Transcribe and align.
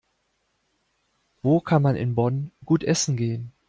Wo 1.43 1.59
kann 1.59 1.83
man 1.83 1.95
in 1.95 2.15
Bonn 2.15 2.49
gut 2.65 2.83
essen 2.83 3.15
gehen? 3.17 3.51